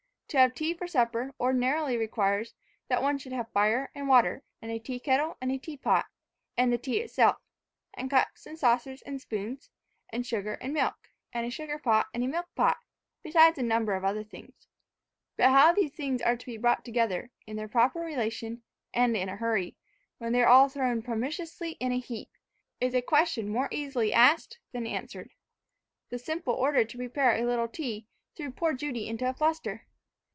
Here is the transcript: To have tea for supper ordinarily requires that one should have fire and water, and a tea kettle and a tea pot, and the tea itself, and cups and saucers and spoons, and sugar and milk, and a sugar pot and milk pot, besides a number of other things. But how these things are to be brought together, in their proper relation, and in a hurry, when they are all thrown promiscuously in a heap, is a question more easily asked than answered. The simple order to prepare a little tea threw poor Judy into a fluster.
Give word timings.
To 0.31 0.37
have 0.37 0.55
tea 0.55 0.73
for 0.73 0.87
supper 0.87 1.33
ordinarily 1.41 1.97
requires 1.97 2.53
that 2.87 3.01
one 3.01 3.17
should 3.17 3.33
have 3.33 3.51
fire 3.51 3.91
and 3.93 4.07
water, 4.07 4.43
and 4.61 4.71
a 4.71 4.79
tea 4.79 4.97
kettle 4.97 5.35
and 5.41 5.51
a 5.51 5.57
tea 5.57 5.75
pot, 5.75 6.05
and 6.55 6.71
the 6.71 6.77
tea 6.77 6.99
itself, 7.01 7.41
and 7.93 8.09
cups 8.09 8.45
and 8.45 8.57
saucers 8.57 9.01
and 9.01 9.19
spoons, 9.19 9.69
and 10.09 10.25
sugar 10.25 10.53
and 10.61 10.71
milk, 10.73 11.09
and 11.33 11.45
a 11.45 11.49
sugar 11.49 11.77
pot 11.77 12.07
and 12.13 12.31
milk 12.31 12.45
pot, 12.55 12.77
besides 13.23 13.57
a 13.57 13.61
number 13.61 13.93
of 13.93 14.05
other 14.05 14.23
things. 14.23 14.69
But 15.35 15.49
how 15.49 15.73
these 15.73 15.91
things 15.91 16.21
are 16.21 16.37
to 16.37 16.45
be 16.45 16.55
brought 16.55 16.85
together, 16.85 17.29
in 17.45 17.57
their 17.57 17.67
proper 17.67 17.99
relation, 17.99 18.63
and 18.93 19.17
in 19.17 19.27
a 19.27 19.35
hurry, 19.35 19.75
when 20.17 20.31
they 20.31 20.41
are 20.43 20.47
all 20.47 20.69
thrown 20.69 21.01
promiscuously 21.01 21.71
in 21.73 21.91
a 21.91 21.99
heap, 21.99 22.29
is 22.79 22.93
a 22.95 23.01
question 23.01 23.49
more 23.49 23.67
easily 23.69 24.13
asked 24.13 24.59
than 24.71 24.87
answered. 24.87 25.31
The 26.07 26.17
simple 26.17 26.53
order 26.53 26.85
to 26.85 26.97
prepare 26.97 27.35
a 27.35 27.43
little 27.45 27.67
tea 27.67 28.07
threw 28.37 28.49
poor 28.51 28.71
Judy 28.71 29.09
into 29.09 29.27
a 29.27 29.33
fluster. 29.33 29.87